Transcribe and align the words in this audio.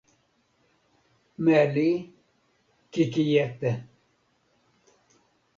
meli 1.43 1.89
Kikijete 2.91 3.69